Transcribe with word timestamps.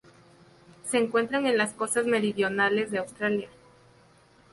Se 0.83 0.97
encuentran 0.97 1.45
en 1.45 1.59
las 1.59 1.73
costas 1.73 2.07
meridionales 2.07 2.89
de 2.89 2.97
Australia. 2.97 3.49